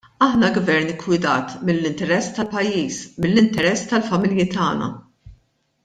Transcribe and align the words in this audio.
Aħna 0.25 0.47
Gvern 0.53 0.87
iggwidat 0.93 1.51
mill-interess 1.67 2.31
tal-pajjiż, 2.39 2.99
mill-interess 3.27 3.89
tal-familji 3.93 4.49
tagħna. 4.59 4.93